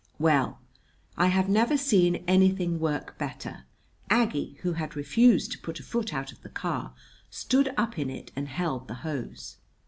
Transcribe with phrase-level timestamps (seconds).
[0.17, 0.57] Well,
[1.15, 3.65] I have never seen anything work better.
[4.09, 6.95] Aggie, who had refused to put a foot out of the car,
[7.29, 9.57] stood up in it and held the hose.